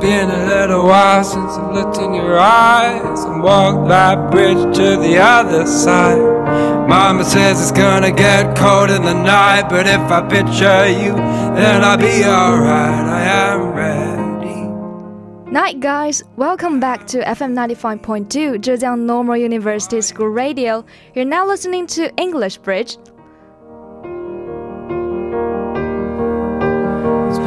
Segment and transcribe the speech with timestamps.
[0.00, 4.96] been a little while since I looked in your eyes and walked that bridge to
[4.96, 6.88] the other side.
[6.88, 11.14] Mama says it's gonna get cold in the night, but if I picture you,
[11.56, 13.06] then I'll be alright.
[13.06, 15.50] I am ready.
[15.50, 16.22] Night, guys.
[16.36, 20.84] Welcome back to FM 95.2 Zhejiang Normal University School Radio.
[21.14, 22.98] You're now listening to English Bridge.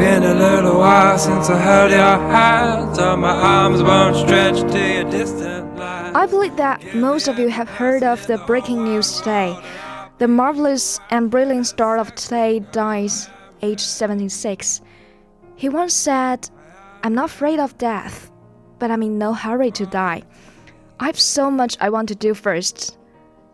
[0.02, 4.94] Been a little while since I held your hand, so my arms won't stretch to
[4.94, 6.14] your distant light.
[6.16, 9.56] I believe that most of you have heard of the breaking news today.
[10.18, 13.30] The marvelous and brilliant star of today dies,
[13.62, 14.82] aged 76.
[15.56, 16.50] He once said,
[17.04, 18.32] I'm not afraid of death,
[18.80, 20.24] but I'm in no hurry to die.
[21.00, 22.98] I have so much I want to do first.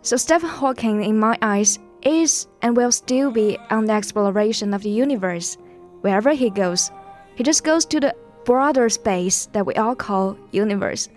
[0.02, 4.84] So, Stephen Hawking, in my eyes, is and will still be on the exploration of
[4.84, 5.58] the universe.
[6.02, 6.92] Wherever he goes,
[7.36, 11.09] he just goes to the broader space that we all call universe.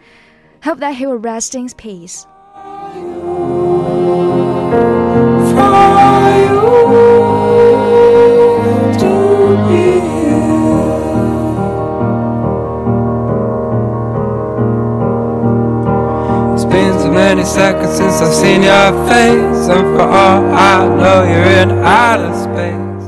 [0.63, 2.27] Hope that he will rest in peace.
[17.11, 22.33] Many seconds since I've seen your face, and for all I know, you're in outer
[22.35, 23.00] space.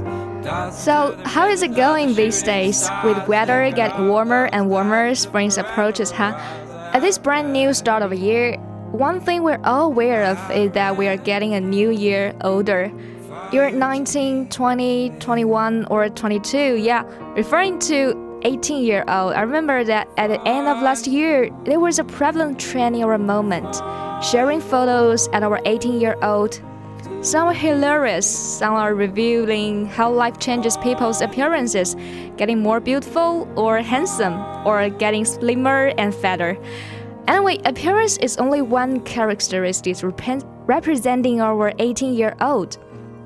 [0.70, 2.88] So, how is it going these days?
[3.04, 6.34] With weather getting warmer and warmer, spring approaches, huh?
[6.92, 8.56] At this brand new start of a year,
[8.92, 12.92] one thing we're all aware of is that we are getting a new year older.
[13.50, 17.02] You're 19, 20, 21, or 22, yeah,
[17.34, 19.32] referring to 18 year old.
[19.34, 23.02] I remember that at the end of last year, there was a prevalent trend in
[23.02, 23.74] our moment,
[24.22, 26.60] sharing photos at our 18 year old
[27.22, 31.94] some are hilarious, some are revealing how life changes people's appearances,
[32.36, 34.34] getting more beautiful or handsome,
[34.66, 36.58] or getting slimmer and fatter.
[37.28, 42.78] Anyway, appearance is only one characteristic rep representing our 18 year old.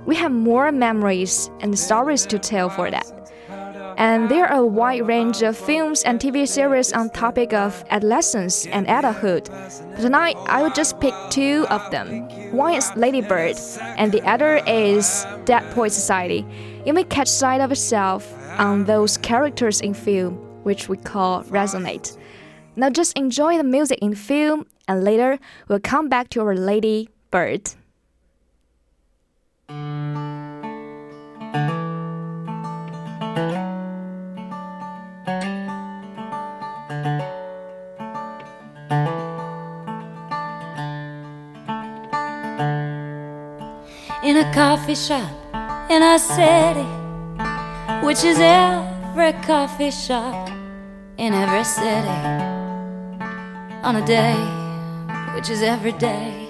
[0.05, 3.16] We have more memories and stories to tell for that.
[3.97, 8.67] And there are a wide range of films and TV series on topic of adolescence
[8.67, 9.49] and adulthood.
[9.49, 12.29] But tonight, I will just pick two of them.
[12.53, 13.57] One is Lady Bird,
[13.97, 16.45] and the other is Dead Poet Society.
[16.85, 22.19] You may catch sight of yourself on those characters in film, which we call resonate.
[22.77, 27.09] Now just enjoy the music in film, and later we'll come back to our Lady
[27.31, 27.73] Bird.
[44.37, 45.31] In a coffee shop
[45.89, 46.85] in a city,
[48.05, 50.51] which is every coffee shop
[51.17, 52.19] in every city,
[53.83, 54.37] on a day,
[55.35, 56.49] which is every day.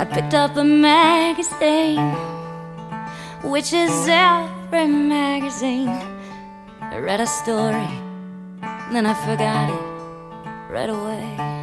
[0.00, 2.14] I picked up a magazine,
[3.50, 5.90] which is every magazine.
[6.80, 7.90] I read a story,
[8.92, 11.59] then I forgot it right away.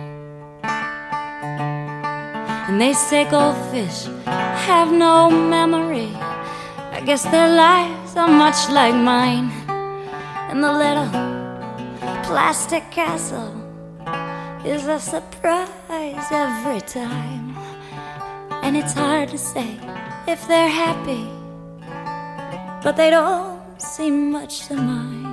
[2.68, 6.12] And they say goldfish have no memory.
[6.92, 9.52] I guess their lives are much like mine.
[10.50, 11.10] And the little
[12.24, 13.54] plastic castle
[14.66, 17.56] is a surprise every time.
[18.64, 19.80] And it's hard to say
[20.28, 21.26] if they're happy,
[22.84, 25.27] but they don't seem much to mind.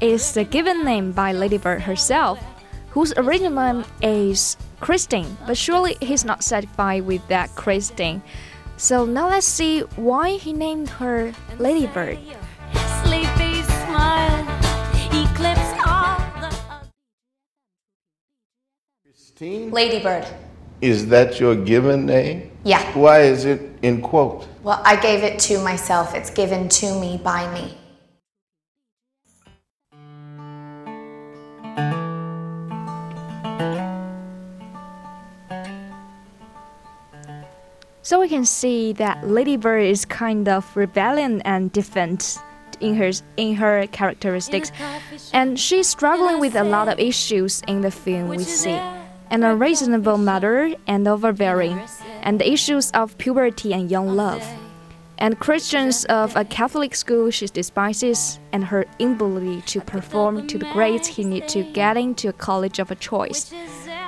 [0.00, 2.42] Lady is the given name by Lady Bird herself,
[2.90, 8.22] whose original name is Christine, but surely he's not satisfied with that Christine.
[8.76, 12.18] So now let's see why he named her Lady Bird.
[13.04, 14.42] Sleepy smile
[15.12, 16.56] eclipse all the
[19.04, 19.70] Christine?
[19.70, 20.26] Ladybird.
[20.80, 22.50] Is that your given name?
[22.64, 22.82] Yeah.
[22.94, 24.48] Why is it in quote?
[24.62, 26.14] Well, I gave it to myself.
[26.14, 27.78] It's given to me by me.
[38.04, 42.38] So we can see that Lady Bird is kind of rebellion and different
[42.78, 44.70] in her in her characteristics,
[45.32, 48.78] and she's struggling with a lot of issues in the film we see.
[49.30, 51.80] An unreasonable mother and overbearing,
[52.22, 54.46] and the issues of puberty and young love.
[55.16, 60.70] And Christians of a Catholic school she despises, and her inability to perform to the
[60.74, 63.50] grades he needs to get into a college of a choice.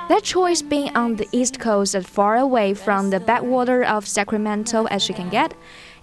[0.09, 4.85] That choice being on the East Coast as far away from the backwater of Sacramento
[4.85, 5.53] as she can get,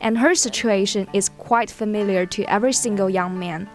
[0.01, 3.69] and her situation is quite familiar to every single young man.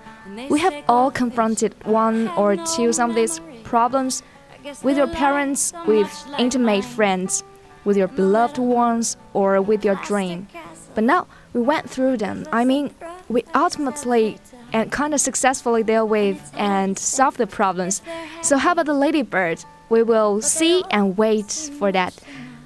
[0.50, 4.22] We have all confronted one or two of these problems
[4.84, 7.44] with your parents, with intimate friends,
[7.84, 10.48] with your beloved ones, or with your dream.
[10.94, 12.46] But now we went through them.
[12.52, 12.94] I mean,
[13.30, 14.40] we ultimately
[14.74, 18.04] and kind of successfully deal with and solve the problems.
[18.44, 19.66] So how about the ladybird?
[19.90, 22.14] We will see and wait for that.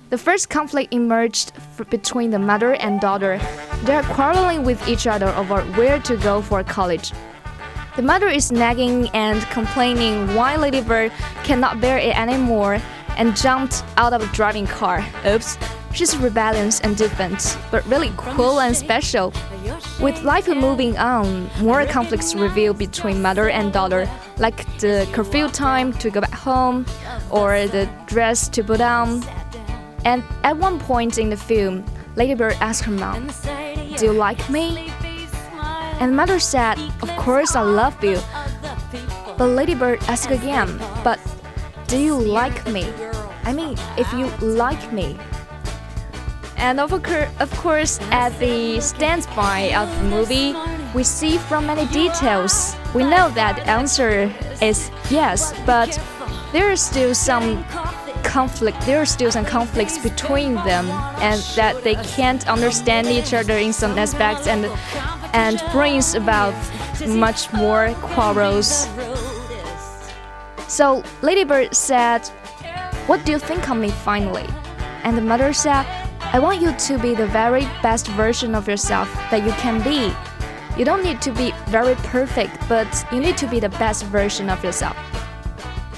[0.09, 1.53] The first conflict emerged
[1.89, 3.39] between the mother and daughter.
[3.83, 7.11] They are quarreling with each other over where to go for college.
[7.95, 11.11] The mother is nagging and complaining why Ladybird
[11.43, 12.81] cannot bear it anymore
[13.17, 15.05] and jumped out of a driving car.
[15.25, 15.57] Oops.
[15.93, 19.31] She's rebellious and different, but really cool and special.
[20.01, 25.93] With life moving on, more conflicts reveal between mother and daughter, like the curfew time
[25.93, 26.85] to go back home,
[27.29, 29.23] or the dress to put on.
[30.03, 31.85] And at one point in the film,
[32.15, 33.29] Ladybird asked her mom,
[33.97, 34.91] Do you like me?
[35.99, 38.19] And mother said, Of course I love you.
[39.37, 41.19] But Ladybird asked again, But
[41.87, 42.91] do you like me?
[43.45, 45.17] I mean, if you like me,
[46.57, 50.55] and of, of course, at the standby of the movie,
[50.93, 55.99] we see from many details, we know that the answer is yes, but
[56.51, 57.65] there is still some
[58.23, 58.79] conflict.
[58.85, 60.89] There are still some conflicts between them,
[61.21, 64.65] and that they can't understand each other in some aspects, and
[65.33, 66.53] and brings about
[67.07, 68.87] much more quarrels.
[70.67, 72.27] So Ladybird said,
[73.07, 74.47] "What do you think of me finally?"
[75.03, 75.85] And the mother said.
[76.33, 80.11] I want you to be the very best version of yourself that you can be.
[80.79, 84.49] You don't need to be very perfect, but you need to be the best version
[84.49, 84.97] of yourself.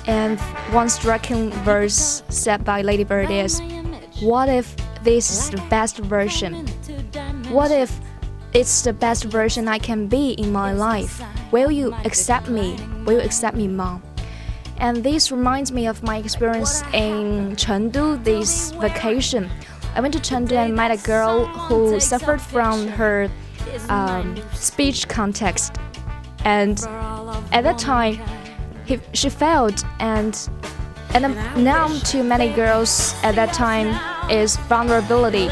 [0.08, 0.38] And
[0.76, 3.62] one striking verse said by Ladybird is
[4.20, 6.68] What if this is the best version?
[7.48, 7.98] What if
[8.54, 11.24] it's the best version I can be in my life?
[11.54, 12.76] Will you accept me?
[13.06, 14.04] Will you accept me, mom?
[14.80, 19.50] And this reminds me of my experience in Chengdu this vacation.
[19.96, 23.30] I went to Chengdu and met a girl who suffered from her
[23.88, 25.78] um, speech context,
[26.44, 26.78] and
[27.54, 28.20] at that time,
[28.86, 30.50] he, she failed, and
[31.14, 31.34] and
[31.64, 33.88] now to many girls at that time
[34.30, 35.48] is vulnerability.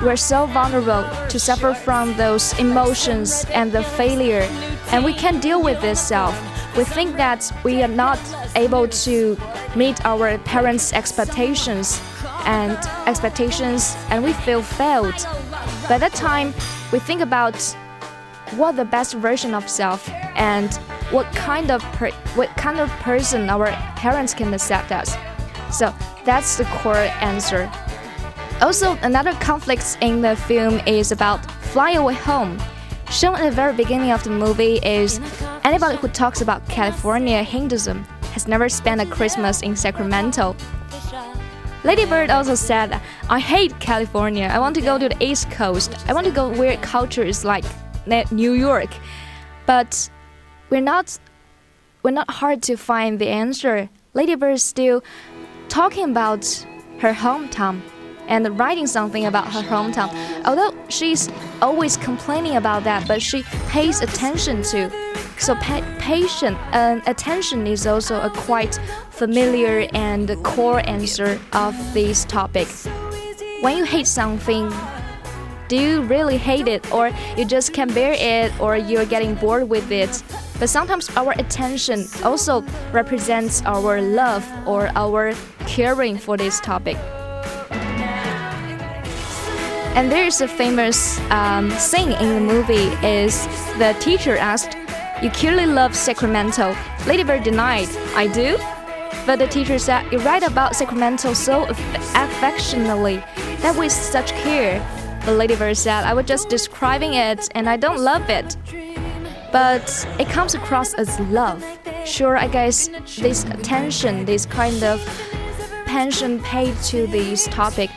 [0.00, 4.48] We're so vulnerable to suffer from those emotions and the failure,
[4.92, 6.34] and we can't deal with this self.
[6.74, 8.18] We think that we are not
[8.56, 9.36] able to
[9.76, 12.00] meet our parents' expectations
[12.46, 12.76] and
[13.06, 15.14] expectations and we feel failed.
[15.88, 16.54] By that time,
[16.92, 17.56] we think about
[18.56, 20.74] what the best version of self and
[21.10, 21.82] what kind of
[22.36, 25.16] what kind of person our parents can accept us.
[25.70, 25.94] So
[26.24, 27.70] that's the core answer.
[28.60, 32.58] Also, another conflict in the film is about Fly Away Home.
[33.10, 35.20] Shown at the very beginning of the movie is
[35.64, 40.56] anybody who talks about California hedonism has never spent a Christmas in Sacramento
[41.84, 42.98] Lady Bird also said,
[43.28, 44.48] I hate California.
[44.50, 45.94] I want to go to the East Coast.
[46.08, 47.64] I want to go where culture is like
[48.32, 48.88] New York.
[49.66, 50.10] But
[50.70, 51.18] we're not
[52.02, 53.90] we're not hard to find the answer.
[54.14, 55.04] Lady Bird is still
[55.68, 56.44] talking about
[57.00, 57.82] her hometown
[58.28, 60.10] and writing something about her hometown.
[60.44, 61.28] Although she's
[61.60, 64.90] always complaining about that, but she pays attention to.
[65.38, 68.78] So pa patient and attention is also a quite
[69.10, 72.68] familiar and core answer of this topic.
[73.60, 74.72] When you hate something,
[75.68, 79.68] do you really hate it or you just can't bear it or you're getting bored
[79.68, 80.22] with it?
[80.58, 82.62] But sometimes our attention also
[82.92, 85.32] represents our love or our
[85.66, 86.96] caring for this topic.
[89.94, 93.46] And there's a famous um, scene in the movie is
[93.78, 94.76] the teacher asked,
[95.22, 96.74] "You clearly love Sacramento."
[97.06, 98.58] Ladybird denied, "I do."
[99.24, 101.78] But the teacher said, "You write about Sacramento so aff
[102.14, 103.22] affectionately,
[103.62, 104.82] that with such care."
[105.24, 108.56] But Ladybird said, "I was just describing it, and I don't love it."
[109.52, 109.86] But
[110.18, 111.62] it comes across as love.
[112.04, 114.98] Sure, I guess this attention, this kind of
[115.86, 117.90] pension paid to this topic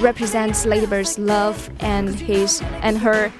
[0.00, 3.30] represents Ladybird's love and his and her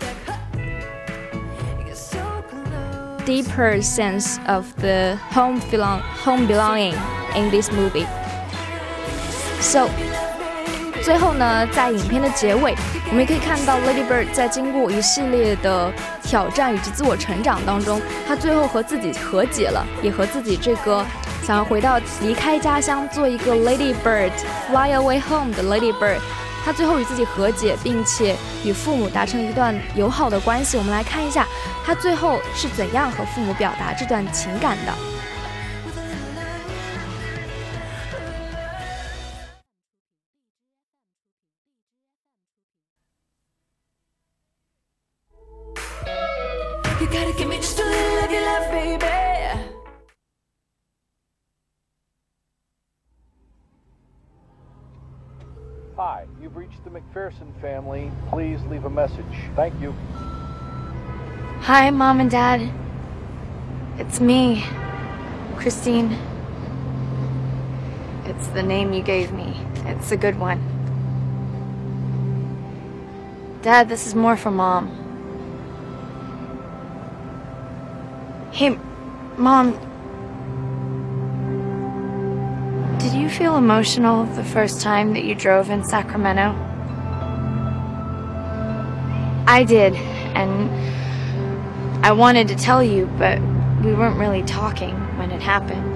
[3.25, 6.95] deeper sense of the home belong home belonging
[7.37, 8.07] in this movie.
[9.61, 9.89] So
[11.03, 12.75] 最后呢，在影片的结尾，
[13.16, 15.90] 我们可以看到 Lady Bird 在经过一系列的
[16.22, 21.02] 挑战以及自我成长当中，她最后和自己和解了，也和自己这个
[21.42, 24.32] 想要回到离开家乡做一个 Lady Bird
[24.68, 26.18] fly away home 的 Lady Bird，
[26.66, 30.76] 她最后与自己和解，并且与父母达成一段友好的关系。
[30.76, 31.48] 我们来看一下
[31.86, 34.92] 她最后是怎样和父母表达这段情感的。
[55.98, 58.12] Hi, you've reached the McPherson family.
[58.30, 59.24] Please leave a message.
[59.56, 59.94] Thank you.
[61.62, 62.72] Hi, Mom and Dad.
[64.00, 64.66] It's me,
[65.58, 66.18] Christine.
[68.26, 69.56] It's the name you gave me.
[69.86, 70.60] It's a good one.
[73.62, 75.05] Dad, this is more for Mom.
[78.56, 78.80] Hey,
[79.36, 79.74] Mom,
[83.00, 86.56] Did you feel emotional the first time that you drove in Sacramento?
[89.46, 89.94] I did,
[90.38, 90.72] and
[92.06, 93.42] I wanted to tell you, but
[93.84, 95.92] we weren't really talking when it happened.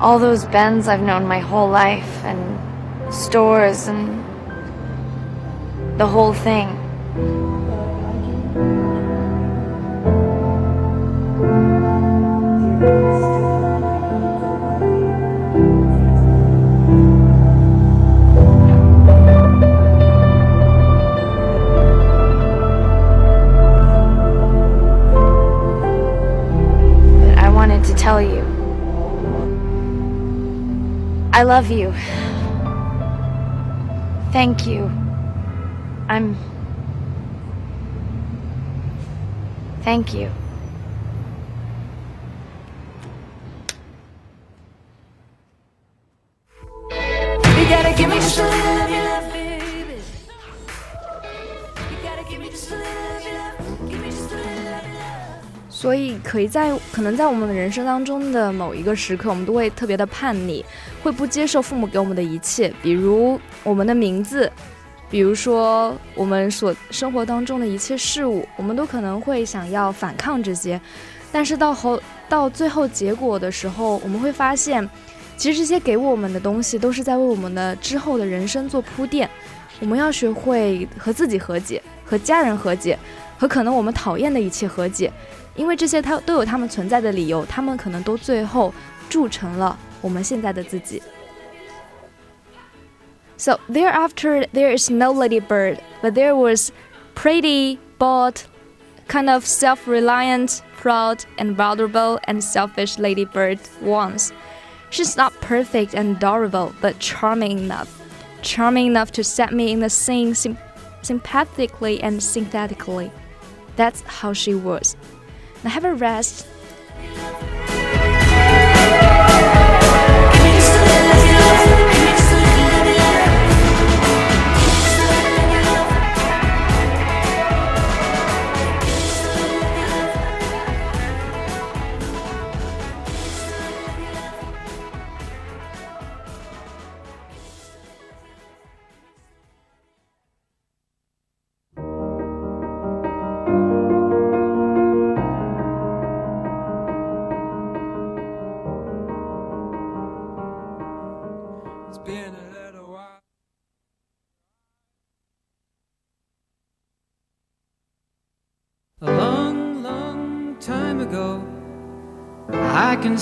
[0.00, 4.24] All those bends I've known my whole life, and stores, and
[5.96, 6.76] the whole thing.
[31.36, 31.92] I love you.
[34.32, 34.90] Thank you.
[36.08, 36.34] I'm.
[39.82, 40.30] Thank you.
[46.90, 49.05] You gotta give me just a little
[55.86, 60.64] 所以，可以在可能在我们的人生当中的某一个时刻，我们都会特别的叛逆，
[61.00, 64.50] 会不接受父母给我们的一切，比如我们的名字，
[65.08, 70.80] 比如说我们所生活当中的一切事物，我们都可能会想要反抗这些。
[71.30, 74.90] 但是到后到最后结果的时候，我们会发现，
[75.36, 79.30] 其实这些给我们的东西都是在为我们的之后的人生做铺垫。
[79.79, 82.97] 我们要学会和自己和解，和家人和解，
[83.37, 85.11] 和可能我们讨厌的一切和解。
[85.55, 88.73] 因为这些它都有它们存在的理由，它们可能都最后
[89.09, 91.01] 铸成了我们现在的自己。
[93.37, 96.71] So thereafter, there is no Lady Bird, but there was
[97.15, 98.43] pretty, bold,
[99.07, 104.31] kind of self-reliant, proud, and vulnerable and selfish Lady Bird once.
[104.91, 107.94] She's not perfect and adorable, but charming enough.
[108.46, 110.56] Charming enough to set me in the scene sim
[111.02, 113.10] sympathetically and synthetically.
[113.74, 114.96] That's how she was.
[115.64, 116.46] Now have a rest.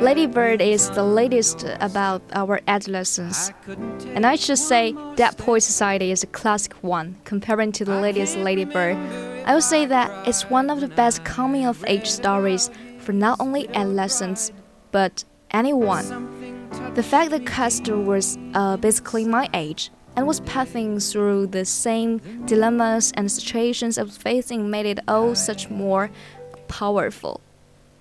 [0.00, 3.50] Lady Bird is the latest about our adolescence,
[4.14, 8.36] and I should say that Boy Society is a classic one comparing to the latest
[8.36, 8.96] Lady Bird,
[9.44, 13.40] I would say that it's one of the best coming of age stories for not
[13.40, 14.52] only adolescents
[14.92, 16.68] but anyone.
[16.94, 22.18] The fact that Custer was uh, basically my age and was passing through the same
[22.46, 26.10] dilemmas and situations I was facing made it all such more
[26.68, 27.40] powerful.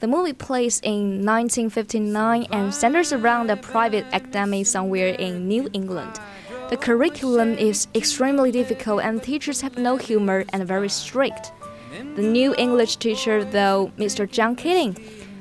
[0.01, 6.21] The movie plays in 1959 and centers around a private academy somewhere in New England.
[6.69, 11.53] The curriculum is extremely difficult and teachers have no humor and very strict.
[12.17, 14.31] The new English teacher, though, Mr.
[14.31, 14.97] John Keating,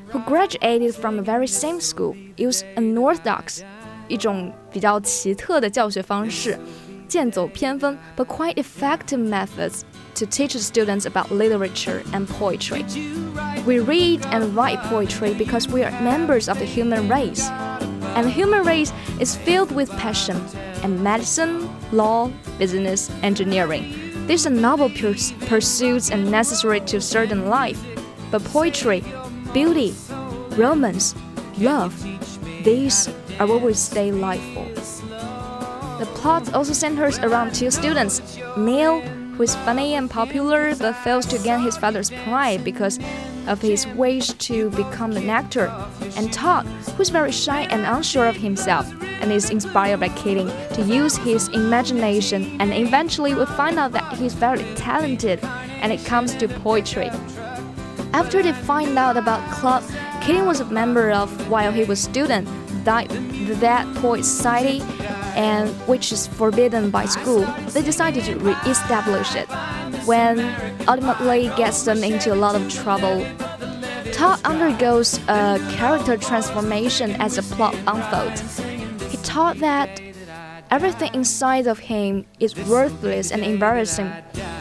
[0.08, 3.62] who graduated from the very same school, used unorthodox
[4.08, 6.58] 一种比较奇特的教学方式，
[7.08, 9.82] 剑走偏锋，but quite effective methods
[10.15, 12.85] to teach the students about literature and poetry.
[13.67, 17.49] We read and write poetry because we are members of the human race.
[18.17, 20.37] And the human race is filled with passion
[20.83, 24.27] and medicine, law, business, engineering.
[24.27, 27.81] These are noble pursuits and necessary to certain life.
[28.31, 29.05] But poetry,
[29.53, 29.95] beauty,
[30.51, 31.15] romance,
[31.59, 32.01] love,
[32.65, 34.65] these are what we stay alive for.
[35.99, 39.03] The plot also centers around two students, Neil,
[39.33, 42.99] who is funny and popular but fails to gain his father's pride because
[43.47, 45.73] of his wish to become an actor,
[46.17, 50.49] and Todd, who is very shy and unsure of himself and is inspired by Keating
[50.75, 56.05] to use his imagination and eventually will find out that he's very talented and it
[56.05, 57.11] comes to poetry.
[58.13, 59.83] After they find out about club
[60.23, 62.47] Keating was a member of while he was student,
[62.85, 63.09] that,
[63.61, 64.81] Dead Poet Society,
[65.35, 67.43] and which is forbidden by school.
[67.73, 69.49] They decided to re-establish it,
[70.07, 70.41] when
[70.89, 73.25] ultimately gets them into a lot of trouble.
[74.13, 78.59] Todd undergoes a character transformation as the plot unfolds.
[79.11, 80.01] He thought that
[80.71, 84.11] everything inside of him is worthless and embarrassing,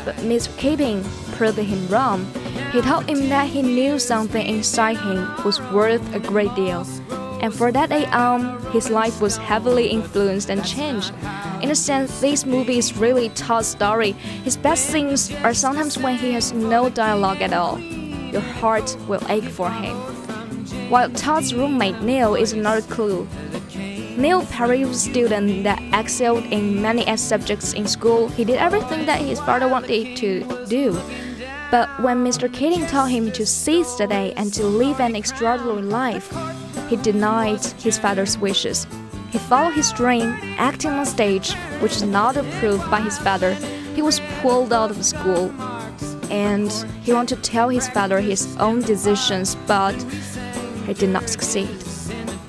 [0.05, 2.25] but Miss Keating proved him wrong.
[2.71, 6.85] He told him that he knew something inside him was worth a great deal.
[7.41, 11.13] And for that on, his life was heavily influenced and changed.
[11.61, 14.11] In a sense, this movie is really Todd's story.
[14.43, 17.79] His best scenes are sometimes when he has no dialogue at all.
[17.79, 19.95] Your heart will ache for him.
[20.89, 23.27] While Todd's roommate Neil is another clue.
[24.17, 28.27] Neil Perry was a student that excelled in many subjects in school.
[28.27, 30.99] He did everything that his father wanted to do.
[31.71, 32.51] But when Mr.
[32.51, 36.33] Keating told him to seize the day and to live an extraordinary life,
[36.87, 38.87] he denied his father's wishes.
[39.31, 43.53] He followed his dream, acting on stage, which is not approved by his father.
[43.95, 45.51] He was pulled out of school,
[46.31, 46.71] and
[47.03, 49.95] he wanted to tell his father his own decisions, but
[50.85, 51.69] he did not succeed,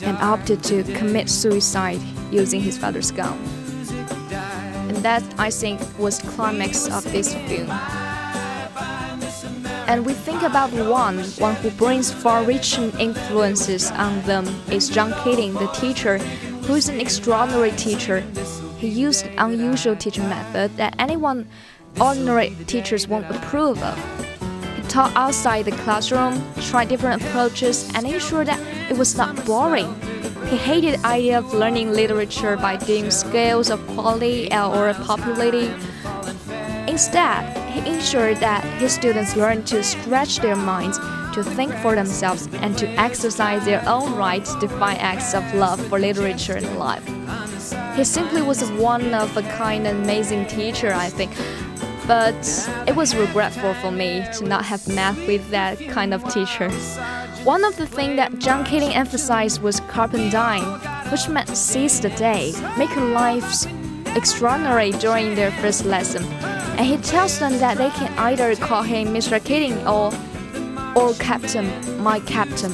[0.02, 3.38] and opted to commit suicide using his father's gun.
[4.88, 7.70] And that, I think, was the climax of this film
[9.90, 15.52] and we think about one, one who brings far-reaching influences on them is John Keating,
[15.54, 16.18] the teacher,
[16.62, 18.20] who is an extraordinary teacher.
[18.78, 21.48] He used an unusual teaching method that anyone
[22.00, 23.98] ordinary teachers won't approve of.
[24.76, 29.92] He taught outside the classroom, tried different approaches, and ensured that it was not boring.
[30.46, 35.74] He hated the idea of learning literature by doing scales of quality uh, or popularity.
[36.86, 40.98] Instead, he ensured that his students learned to stretch their minds,
[41.34, 45.80] to think for themselves, and to exercise their own right to define acts of love
[45.86, 47.06] for literature and life.
[47.96, 51.32] He simply was one of a kind and amazing teacher, I think.
[52.06, 52.42] But
[52.88, 56.70] it was regretful for me to not have met with that kind of teacher.
[57.44, 60.64] One of the things that John Keating emphasized was carpe diem,
[61.10, 63.66] which meant seize the day, make lives
[64.16, 66.24] extraordinary during their first lesson
[66.80, 69.38] and he tells them that they can either call him Mr.
[69.44, 70.10] Keating or
[70.96, 71.68] or Captain,
[72.02, 72.72] my Captain,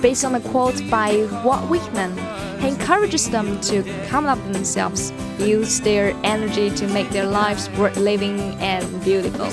[0.00, 2.16] based on a quote by Walt Whitman.
[2.58, 7.98] He encourages them to come up themselves, use their energy to make their lives worth
[7.98, 9.50] living and beautiful.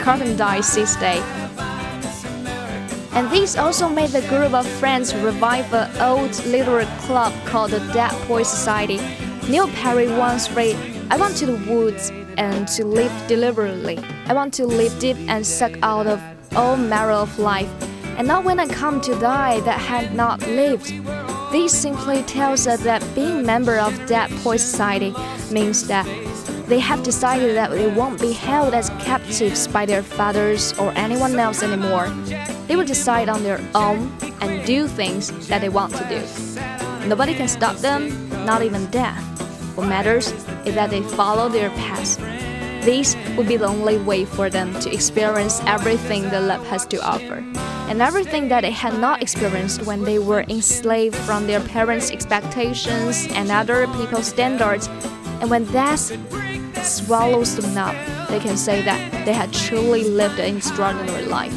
[0.00, 1.22] Carpe diem sixth day.
[3.12, 7.78] And this also made the group of friends revive an old literary club called the
[7.92, 8.98] Dead Poets Society.
[9.48, 10.76] Neil Perry once read,
[11.08, 13.98] I went to the woods and to live deliberately.
[14.26, 16.20] I want to live deep and suck out of
[16.54, 17.70] all marrow of life,
[18.18, 20.92] and not when I come to die that had not lived.
[21.50, 25.14] This simply tells us that being member of Dead Poets Society
[25.50, 26.06] means that
[26.66, 31.38] they have decided that they won't be held as captives by their fathers or anyone
[31.38, 32.08] else anymore.
[32.66, 37.08] They will decide on their own and do things that they want to do.
[37.08, 39.22] Nobody can stop them, not even death.
[39.74, 40.32] What matters
[40.66, 42.18] is that they follow their path.
[42.84, 46.98] This will be the only way for them to experience everything the love has to
[46.98, 47.44] offer,
[47.88, 53.28] and everything that they had not experienced when they were enslaved from their parents' expectations
[53.30, 54.88] and other people's standards,
[55.42, 55.98] And when that
[56.84, 57.96] swallows them up,
[58.28, 61.52] they can say that they had truly lived an extraordinary life.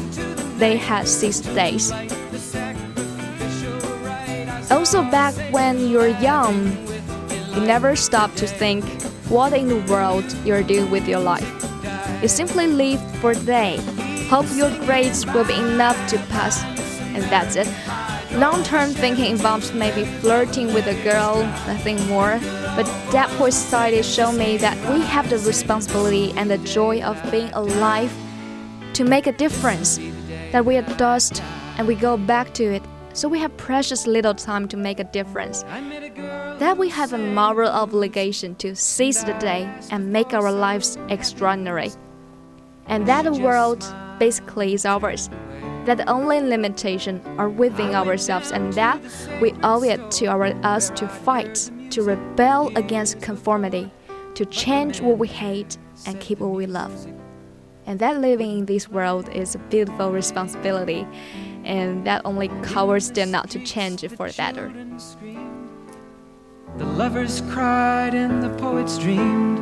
[0.58, 1.92] They had six days.
[4.68, 6.76] Also, back when you're young,
[7.56, 8.84] you never stop to think
[9.30, 11.50] what in the world you're doing with your life.
[12.20, 13.78] You simply live for day,
[14.28, 16.62] hope your grades will be enough to pass,
[17.14, 17.66] and that's it.
[18.32, 22.38] Long term thinking involves maybe flirting with a girl, nothing more.
[22.76, 27.16] But Dead Poets Society showed me that we have the responsibility and the joy of
[27.30, 28.12] being alive
[28.92, 29.98] to make a difference,
[30.52, 31.42] that we are dust
[31.78, 32.82] and we go back to it
[33.16, 35.62] so we have precious little time to make a difference.
[36.58, 41.92] That we have a moral obligation to seize the day and make our lives extraordinary.
[42.86, 43.82] And that the world
[44.18, 45.30] basically is ours.
[45.86, 49.00] That the only limitation are within ourselves and that
[49.40, 53.90] we owe it to our, us to fight, to rebel against conformity,
[54.34, 57.06] to change what we hate and keep what we love.
[57.86, 61.06] And that living in this world is a beautiful responsibility
[61.66, 64.72] and that only cowards them not to change it for better.
[66.78, 69.60] The lovers cried and the poets dreamed,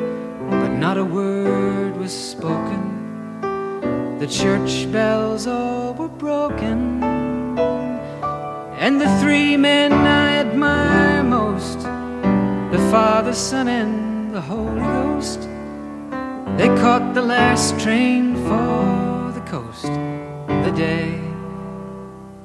[0.50, 2.82] but not a word was spoken.
[4.18, 13.32] The church bells all were broken, and the three men I admire most the Father,
[13.32, 15.40] Son, and the Holy Ghost.
[16.58, 21.23] They caught the last train for the coast the day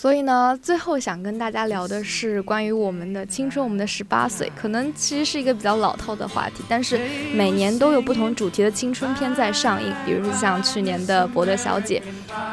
[0.00, 6.98] 所以呢，最后想跟大家聊的是关于我们的青春，我们的十八岁，可能其实是一个比较老套的话题，但是
[7.34, 12.02] 每年都有不同主题的青春片在上映，比如说像去年的《伯德小姐》，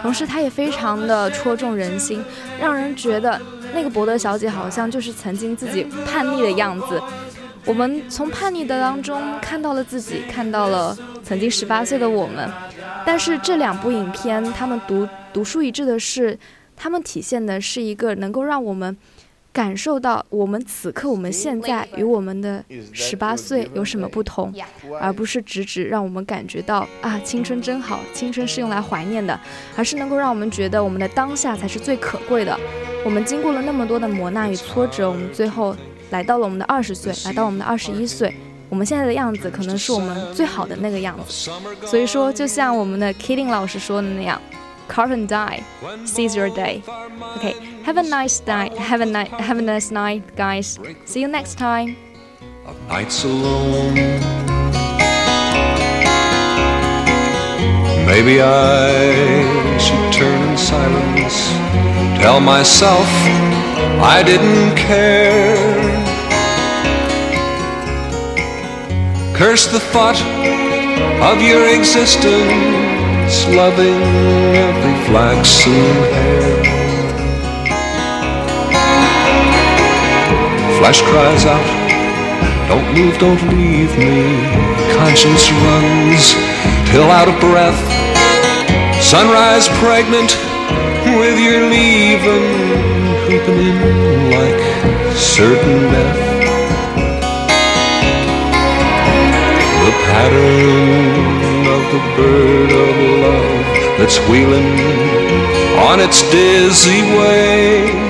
[0.02, 2.22] 同时它也非常的戳中人心，
[2.60, 3.42] 让人觉得
[3.74, 7.02] 那个伯德小姐好像就是曾经自己叛逆的样子。
[7.64, 12.52] 我们从叛逆的当中看到了自己，看到了曾经十八岁的我们，
[13.06, 16.38] 但是这两部影片，他们独独树一帜的是。
[16.78, 18.96] 他们体现的是一个能够让我们
[19.52, 22.64] 感受到我们此刻、我们现在与我们的
[22.94, 24.54] 十八岁有什么不同，
[25.02, 29.38] 而不是直指让我们感觉到啊，青春真好，青春是用来怀念的，
[29.76, 32.56] 而是能够让我们觉得我们的当下才是最可贵的。
[33.04, 35.76] 我们经过了那么多的磨难与挫折，我们最后
[36.12, 38.32] 来到了我们的二十岁，来到我们的二十一岁，
[38.70, 41.50] 我们现在的样子可能是我们最好的那个样子。
[41.88, 44.40] 所以说，就像我们的 Kidding 老师说的那样。
[44.88, 45.64] Carve and die.
[46.06, 46.84] Seize your day.
[47.38, 48.74] Okay, have a nice night.
[48.78, 49.30] Have a night.
[49.30, 50.80] Have a nice night, guys.
[51.06, 51.96] See you next time.
[52.88, 53.96] Nights alone.
[58.06, 61.52] Maybe I should turn in silence.
[62.22, 63.08] Tell myself
[64.02, 65.58] I didn't care.
[69.36, 70.20] Curse the thought
[71.22, 72.77] of your existence
[73.48, 74.02] loving
[74.56, 75.72] every flaxen
[76.14, 76.64] hair.
[80.80, 81.68] Flesh cries out,
[82.70, 84.38] don't move, don't leave me.
[84.96, 86.34] Conscience runs
[86.90, 87.80] till out of breath.
[89.02, 90.38] Sunrise pregnant
[91.20, 92.48] with your leaving,
[93.26, 96.18] creeping in like certain death.
[99.86, 101.28] The pattern
[101.76, 103.17] of the bird of
[103.98, 104.80] that's wheeling
[105.90, 108.07] on its dizzy way